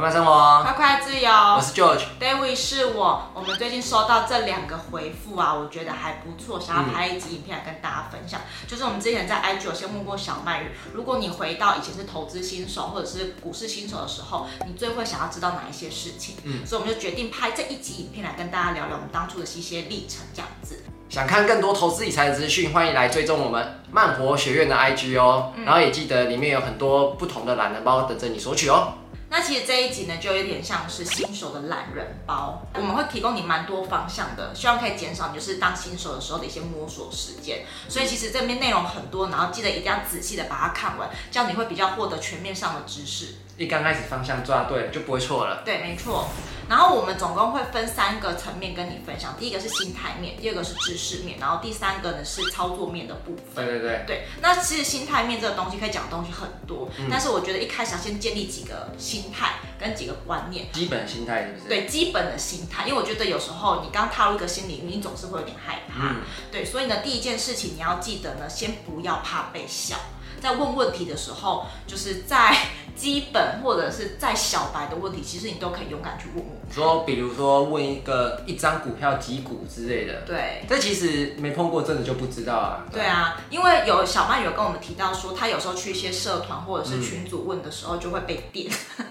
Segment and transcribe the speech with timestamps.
[0.00, 1.30] 慢慢生活，快快自由。
[1.30, 3.22] 我是 George，David 是我。
[3.34, 8.40] 我们最近收到这两个回复啊，我觉得还不错，想要拍一集影片来跟大家分享。
[8.40, 16.36] 嗯、就是我们之前在 IG 有先问过小麦鱼，如果你回到以前是投资新手或者是股市新手的时候，你最会想要知道哪一些事情？
[16.44, 20.82] 嗯，所以我们就决定拍这一集影片来跟大家聊聊我们当初的一些历程，这样子。
[21.10, 25.52] 想看更多投资理财的资讯，欢迎来追踪我们慢活学院的 IG 哦。
[25.56, 28.94] 嗯、然后也记得里面有很多不同的懒人包等着你索取哦。
[29.30, 37.64] 那其实这一集呢，就有点像是新手的懒人包，我们会提供你蛮多方向的，希望可以减少你就是当新手的时候的一些摸索时间。
[37.88, 43.36] 所以其实这边内容很多，然后记得一定要仔细的把它看完，这样你会比较获得全面上的知识。
[43.56, 45.62] 一刚开始方向抓对了，就不会错了。
[45.64, 46.28] 对，没错。
[46.66, 53.66] 然后我们总共会分三个层面跟你分享，第一个是心态面，第二个是知识面，然后第三个呢是操作面的部分。
[53.66, 54.04] 对对对。
[54.06, 60.70] 对，那其实心态面这个东西可以讲的东西很多，嗯、但是我觉得一开始要先建立几个心态跟几个观念。
[60.72, 61.68] 基本心态是不是？
[61.68, 66.10] 对，基本的心态，因为我觉得有时候你刚踏入一个新领域，你总是会有点害怕。
[66.10, 66.16] 嗯。
[66.50, 69.96] 对，所以呢，第一件事情你要记得呢，先不要怕被笑。
[70.40, 72.56] 在问问题的时候，就是在
[72.96, 76.56] 基本或者是在小白的问题，其实你都可以勇敢去问问。
[76.72, 80.22] 说，比如说问一个一张股票几股之类的。
[80.22, 80.64] 对。
[80.66, 82.86] 这其实没碰过，真的就不知道啊。
[82.90, 88.72] 对啊，因为有小曼有跟我们提到说，他有时候去一些社团或者是群组问的时候，就会被电。
[88.96, 89.06] 嗯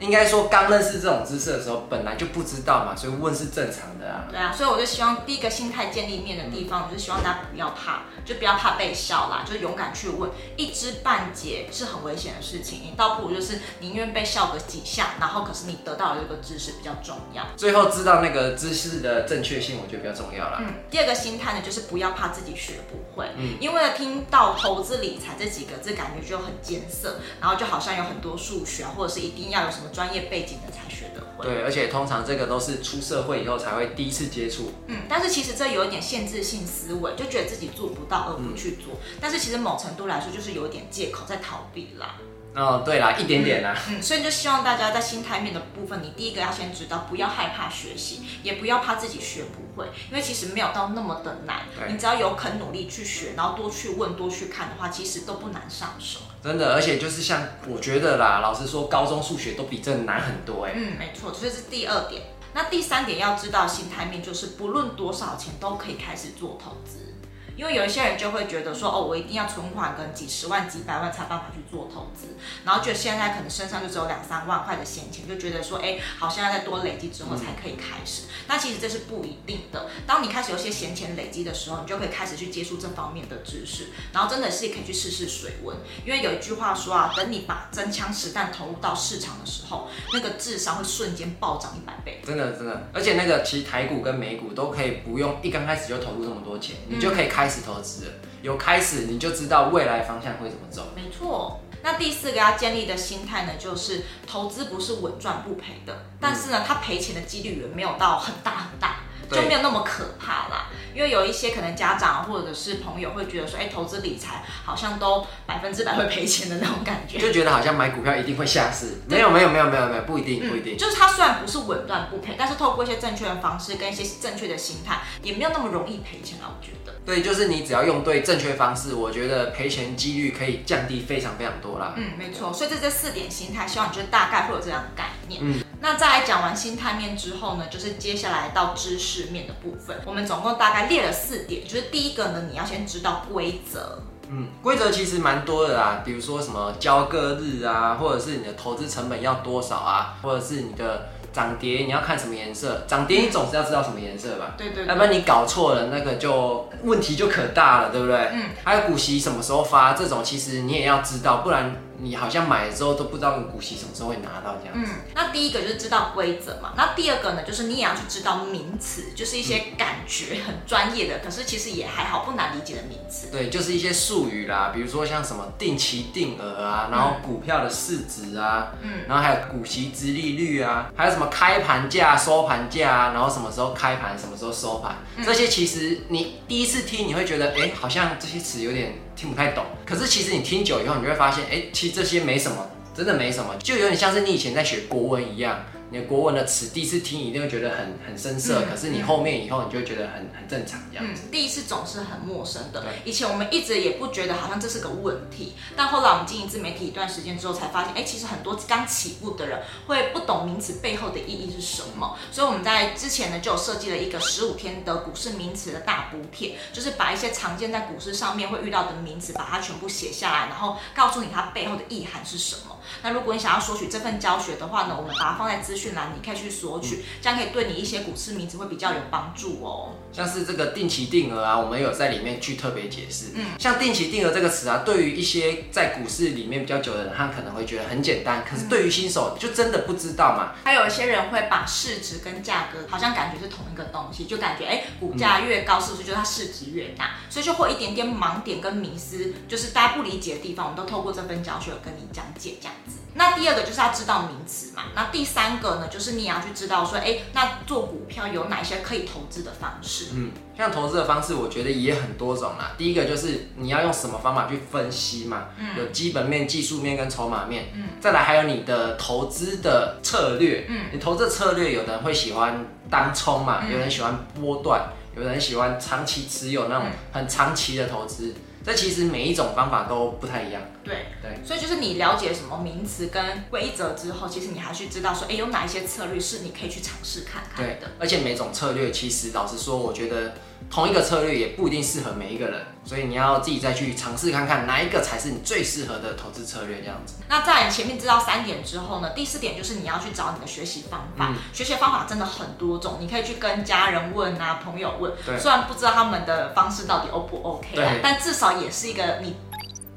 [0.00, 4.24] 应该说，刚认识这种知识的时候，本来就不知道嘛，所以问是正常的啊。
[4.30, 10.30] 对啊，所以我就希望第一个心态建立面的地方，我就希望大家不要怕，就不要怕被笑啦，就勇敢去问。
[10.56, 17.44] 一知半解是很危险的事情，你倒不如就是宁愿被笑个几下，然后可是你得到的这个知识比较重要。
[17.56, 20.58] 最后知道那个知识的正确性，我觉得比较重要啦。
[20.60, 30.70] 嗯，第二个心态呢，就是不要怕自己学不会，嗯，因为听到投资理财这几个字，感觉就很艰涩，然后就好像有很多数学啊，或者是一定要有什么专业背景的。
[30.70, 34.72] 才学得会，对，而且通常这个都是出社会以后才会第一次接触。
[34.86, 38.94] 嗯，但是其实这有一点限制性思维，就觉得自己做不到而不去做。
[38.94, 42.16] 嗯、但是其实某程度来说，就是有一点借口在逃避啦。
[42.52, 43.76] 哦，对啦，一点点啦。
[43.88, 51.62] 嗯，所以就希望大家在心态面的部分，你第一个要先知道，不要害怕学习，也不要怕自己学不会，因为其实没有到那么的难。
[51.78, 56.20] 对你只要有肯努力去学，然后多去问、多去看的话，其实都不难上手。
[56.42, 60.72] 真的，而且就是像我觉得啦，老实说，高中数学都比这难很多哎。
[60.74, 62.22] 嗯，没错，这是第二点。
[62.52, 67.14] 那第三点要知道心态面，就是不论多少钱都可以开始做投资。
[67.56, 78.22] 因为有一些人就会觉得说，哦，我一定要存款跟几十万、几百万才办法去做投资，然后觉得现在可能身上就只有两三万块的闲钱，就觉得说，哎，好，现在再多累积之后才可以开始。
[78.48, 79.90] 那其实这是不一定的。
[80.06, 85.76] 当你开始有些闲钱累积的时候，你就可以开始去接触这方面的知识，然后真的是可以去试试水温。
[86.06, 92.22] 因为有一句话说啊，等你把真枪实弹投入到市场的时候，那个智商会瞬间暴涨一百倍。
[92.24, 97.39] 真的真的，而且那个其实台股跟美股都可以不用一刚开始就投入这么多钱，你就可以开。
[97.40, 98.12] 开始投资了，
[98.42, 100.88] 有开始你就知道未来方向会怎么走。
[100.94, 108.96] 没错，那第四个要建立的心态呢，就是投资不是稳赚不赔的，但是呢，它赔钱的几率也没有到很大很大。
[109.30, 119.00] 就没有那么可怕啦，因为有一些可能家长或者是朋友会觉得说，哎，投资理财好像都百分之百会赔钱的那种感觉，就觉得好像买股票一定会下市。
[119.08, 120.76] 没有没有没有没有没有，不一定不一定。
[120.76, 126.92] 就是它虽然不是稳赚不赔，但是透过一些正确的方式跟一些正确的心态，也没有那么容易赔钱啊，我觉得。
[127.04, 131.94] 对，就是你只要用对正确方式，我觉得赔钱几率可以降低非常非常多啦。
[131.96, 132.52] 嗯，没错。
[132.52, 135.40] 所以这这四点心态，希望你就大概会有这样的概念。
[135.42, 135.62] 嗯。
[135.82, 139.98] 那再来讲完心态面之后呢，就是接下来到知识面的部分。
[140.04, 144.02] 我们总共大概列了四点，就是第一个呢，你要先知道规则。
[144.28, 154.54] 嗯，规则其实蛮多的啦，比如说什么交割日啊，或者是你的投资成本要多少啊，或者是你的涨跌你要看什么颜色，涨跌你总是要知道什么颜色吧？
[154.58, 154.86] 对，对对。
[154.86, 158.16] 要不然你搞错了，那个就问题就可大了，对不对？
[158.34, 158.50] 嗯。
[158.62, 161.74] 还有股息什么时候发，这种其实你也要知道，不然。
[162.02, 164.92] 你好像买了之后都不知道你股息什么时候会拿到这样子。
[164.92, 166.72] 嗯，那第一个就是知道规则嘛。
[166.76, 173.28] 那第二个呢，就是你也要去知道名词，就是一些感觉很专业的，可是其实也还好，不难理解的名词。
[173.30, 188.94] 对，就是一些术语啦，比如说像什么定期定额啊，然后股票的市值啊，嗯，然后还有股息之利率啊，还有什么开盘价、收盘价啊，然后什么时候开盘，什么时候收盘，这些其实你第一次听你会觉得，哎，好像这些词有点。
[189.20, 195.62] 听不太懂，可是其实你听久以后，你就会发现，哎，其实这些没什么，真的没什么，就有点像是你以前在学国文一样。
[195.90, 201.22] 你的国文的词第一次听一定会觉得很很生涩，嗯、可是你后面以后你就会觉得很很正常这样子。
[201.26, 212.16] 嗯，第一次总是很陌生的，以前我们一直也不觉得好像这是个问题，但后来我们经营自媒体一段时间之后，才发现，哎，其实很多刚起步的人会不懂懂名词背后的意义是什么。
[212.30, 222.78] 所以我们在之前呢就有设计了一个十五天的股市名词的大补帖，就是把一些常见在股市上面会遇到的名词，把它全部写下来，然后告诉你它背后的意涵是什么。
[223.02, 229.94] 那如果你想要索取这份教学的话呢，我们把它放在资讯栏，你可以去索取，这样可以对你一些股市名词会比较有帮助哦。
[230.12, 233.26] 像是这个定期定额啊，我们有在里面去特别解释。
[233.34, 240.54] 嗯，像定期定额这个词啊，对于一些在股市里面比较久的人，他可能会觉得很简单，可是对于新手就真的不知道嘛。
[240.64, 247.10] 还有一些人会把市值跟价格好像感觉是同一个东西，就感觉哎，股价越高是不是就它市值越大？
[247.28, 252.96] 所以就会一点点盲点跟迷思，就是大家不理解的地方，我们都透过这份教学跟你讲解这样子。
[253.14, 259.99] 那第二个就是要知道名词嘛，那第三个呢，就是你也要去知道说，哎，那做股票有哪些可以投资的方式？
[260.14, 262.72] 嗯，像投资的方式，我觉得也很多种啦。
[262.76, 278.34] 第一个就是你要用什么方法去分析嘛，嗯，有基本面、技术面跟筹码面，嗯，再来还有你的投资的策略，嗯，你投资策略，有的人会喜欢单冲嘛，有人喜欢波段，有人喜欢长期持有那种很长期的投资。
[278.64, 280.62] 这其实每一种方法都不太一样。
[280.84, 287.74] 对对，所以就是你了解什么名词跟规则之后，其实你还去知道说，哎，有哪一些策略是你可以去尝试看看的。
[287.74, 290.34] 对，而且每种策略其实老实说，我觉得
[290.68, 297.14] 同一个策略也不一定适合每一个人，所以你要自己再去尝试看看哪一个才是你最适合的投资策略这样子。
[297.28, 301.28] 那在你前面知道三点之后呢，第四点就是你要去找你的学习方法。
[301.30, 305.12] 嗯、学习方法真的很多种，你可以去跟家人问啊，朋友问。
[305.24, 305.38] 对。
[305.38, 309.34] 虽然不知道他们的方式到底 O 不 OK 但至少也是一个你。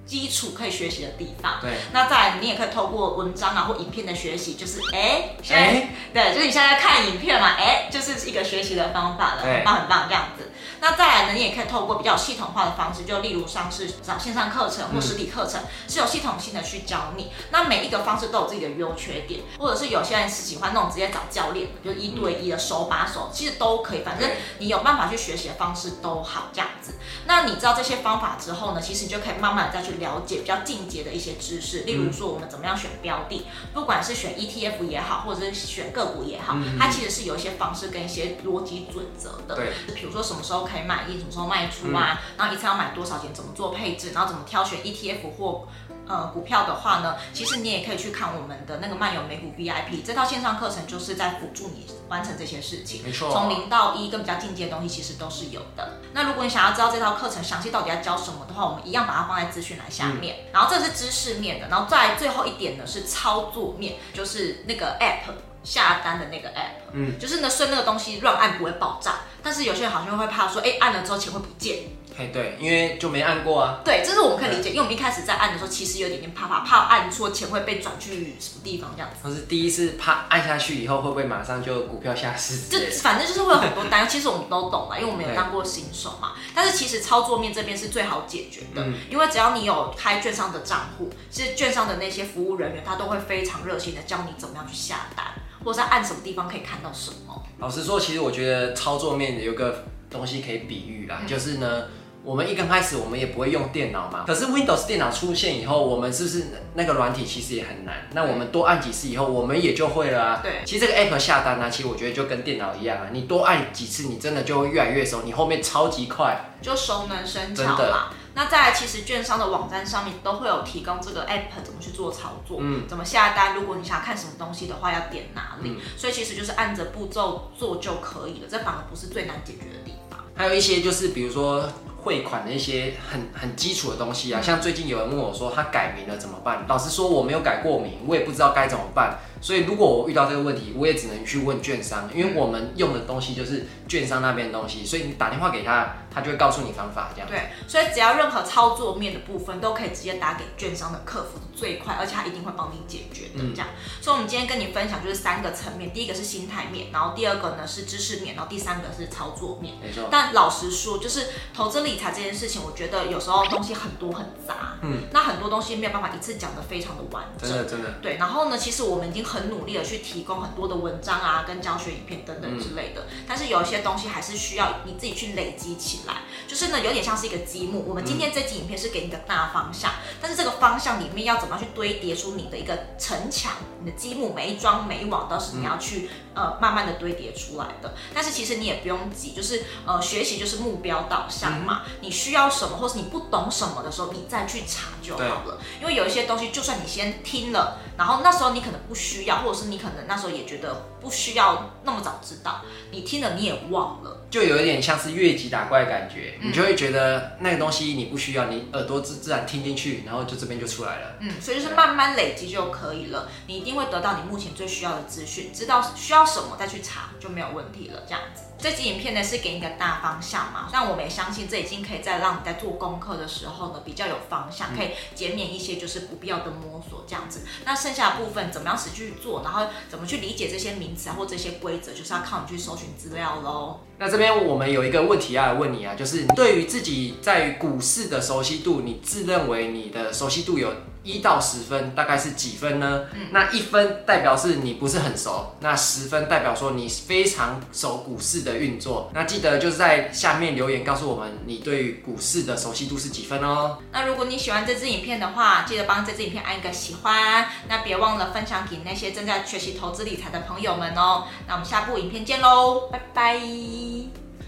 [0.06, 1.60] 基础可以学习的地方。
[1.62, 10.52] 对，那再来，你也可以透过文章啊或影片的学习，就是哎，哎、欸，对，就是你现在在看影片嘛，哎、欸，就是一个学习的方法了，很棒很棒这样子。
[10.84, 17.32] 那再来呢，你也可以透过比较系统化的方式，就例如像是找线上课程或实体课程，嗯、是有系统性的去教你。
[17.52, 24.04] 那每一个方式都有自己的优缺点，或者是有些人是喜欢那种直接找教练，就是一对一的手把手，其实都可以。
[24.04, 26.96] 反正你有办法去学习的方式都好这样子。
[27.28, 39.56] 那你知道这些方法之后呢，其实你就可以慢慢再去了解比较进阶的一些知识，例如说我们怎么样选标的，不管是选 ETF 也好，或者是选个股也好，它其实是有一些方式跟一些逻辑准则的。
[39.56, 40.68] 对，比如说什么时候。
[40.74, 42.20] 可以买一，什么时候卖出啊？
[42.20, 43.32] 嗯、然后一次要买多少钱？
[43.34, 44.12] 怎么做配置？
[44.12, 45.68] 然后怎么挑选 ETF 或
[46.08, 47.16] 呃股票的话呢？
[47.34, 53.04] 其实你也可以去看我们的那个漫游美股 VIP 这套线上课程，就是在辅助你完成这些事情。
[53.04, 56.00] 没错，从零到一跟比较进阶的东西其实都是有的。
[56.14, 60.38] 那如果你想要知道这套课程详细到底要教什么的话，我们一样把它放在资讯栏下面。
[60.46, 65.32] 嗯、然后这是知识面的，然后再最后一点呢是操作面，就是那个 App
[65.64, 69.22] 下单的那个 App，嗯，就是呢，顺那个东西乱按不会爆炸。
[69.42, 71.80] 但是有些人好像会怕说，哎，按了之后钱会不见。
[72.16, 73.80] 哎，对，因为就没按过啊。
[73.84, 79.28] 对，这是我们可以理解，因为我们一开始在按的时候，其实有点点怕怕，怕按错钱会被转去什么地方这样子。
[79.28, 82.70] 或是第一次怕按下去以后会不会马上就股票下市？
[82.70, 84.08] 就 反正就是会有很多担忧。
[84.08, 86.34] 其实我们都懂了，因为我们有当过新手嘛。
[86.54, 95.26] 但是其实操作面这边是最好解决的，嗯、因为只要你有开券商的账户，其实券商的那些服务人员他都会非常热心的教你怎么样去下单。
[95.64, 97.44] 或者在按什么地方可以看到什么？
[97.60, 101.84] 老实说，其实我觉得操作面有个东西可以比喻啦，嗯、就是呢，
[102.24, 108.08] 我们一刚开始我们也不会用电脑嘛，可是 Windows 电脑出现以后，我们是不是那个软体其实也很难？
[108.14, 110.40] 那我们多按几次以后，我们也就会了啊。
[110.44, 118.10] 对，其实这个 App 下单呢、啊，其实我觉得就跟电脑一样啊，你多按几次，你真的就会越来越熟，你后面超级快，就熟能生巧嘛。
[118.36, 123.56] 那再来，其实券商的网站上面都会有提供这个 app 怎么去做操作，嗯，怎么下单。
[123.56, 125.70] 如果你想看什么东西的话，要点哪里？
[125.70, 130.20] 嗯、所以其实就是按着步骤做就可以了，这反而不是最难解决的地方。
[130.36, 131.70] 还有一些就是比如说
[132.04, 136.66] 汇款的一些很很基础的东西啊，嗯、像最近有人问我说他改名了怎么办？
[136.68, 139.20] 老实说我没有改过名，我也不知道该怎么办。
[139.42, 147.28] 所以如果我遇到这个问题，我也只能去问券商，因为我们用的东西就是券商那边的东西，所以你打电话给他，他就会告诉你方法，这样。
[147.28, 153.68] 对，所以只要任何操作面的部分都可以直接打给券商的客服，最快，而且他一定会帮你解决的，这样。
[153.74, 159.76] 嗯、所以，我们今天跟你分享就是三个层面，第一个是心态面，然后第二个呢是知识面，然后第三个是操作面。
[159.84, 160.08] 没错。
[160.10, 167.50] 但老实说，就是投资理财这件事情，我觉得有时候东西很多很杂，嗯，那很多东西没有办法一次讲的非常的完整。
[167.50, 167.92] 真的，真的。
[168.02, 173.02] 对，然后呢，其实我们已经很努力的去提供很多的文章啊，跟教学影片等等之类的。
[173.10, 177.84] 嗯、但是有一些东西还是需要你自己去累积起来，就是呢，有点像是一个积木。
[177.88, 187.94] 我们今天这集影片是给你的大方向，嗯、但是这个方向里面要怎么样去堆叠出你的一个城墙，你的积木每一桩每一网都是你要去、嗯、呃慢慢的堆叠出来的。
[188.14, 191.84] 但是其实你也不用急，就是呃学习就是目标导向嘛。
[191.86, 195.62] 嗯、你需要什么，或是你不懂什么的时候，你再去查就好了。
[195.80, 211.16] 因为有一些东西，就算你先听了，然后那时候你可能不需需要，或者是你可能那时候也觉得不需要那么早知道，你听了你也忘了，就有一点像是越级打怪的感觉，嗯、你就会觉得那个东西你不需要，你耳朵自自然听进去，然后就这边就出来了。
[211.20, 218.44] 嗯，所以就是慢慢累积就可以了，你一定会得到你目前最需要的资讯，知道需要什么再去查就没有问题了，这样子。
[218.58, 227.42] 这集影片呢是给你一个大方向嘛，但我们也相信这已经可以在让你在做功课的时候呢比较有方向，可以减免一些就是不必要的摸索这样子。
[227.66, 233.82] 那剩下的部分怎么样实际去做，然后怎么去理解这些名词啊或这些规则，就是要靠你去搜寻资料喽。
[233.98, 240.74] 那这边我们有一个问题要来问你啊，就是对于自己在股市的熟悉度，你自认为你的熟悉度有？
[241.04, 243.04] 一到十分大概是几分呢？
[243.14, 249.12] 嗯，那一分代表是你不是很熟，那十分代表说你非常熟股市的运作。
[249.14, 253.78] 那记得就是在下面留言告诉我们你对于股市的熟悉度是几分哦。
[253.92, 257.48] 那如果你喜欢这支影片的话，记得帮这支影片按一个喜欢。
[257.68, 261.26] 那别忘了分享给那些正在学习投资理财的朋友们哦。
[261.48, 263.38] 那我们下部影片见喽，拜拜。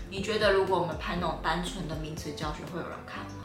[0.10, 3.45] 你觉得如果我们拍那种单纯的名词教学，会有人看吗